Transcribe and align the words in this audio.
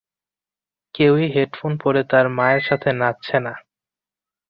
কেউই 0.95 1.25
হেডফোন 1.35 1.71
পরে 1.83 2.01
তার 2.11 2.25
মায়ের 2.37 2.63
সাথে 2.69 2.89
নাচছে 2.93 3.37
না। 3.39 3.53